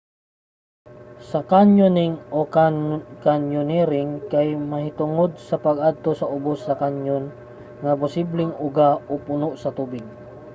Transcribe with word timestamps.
ang 1.37 1.45
kanyoning 1.51 2.13
o: 2.37 2.39
kanyonering 3.25 4.11
kay 4.31 4.47
mahitungod 4.71 5.31
sa 5.47 5.55
pag-adto 5.65 6.11
sa 6.17 6.29
ubos 6.37 6.59
sa 6.67 6.77
canyon 6.81 7.23
nga 7.83 7.93
posibleng 8.03 8.53
uga 8.67 8.89
o 9.11 9.13
puno 9.27 9.49
sa 9.61 9.69
tubig 9.77 10.05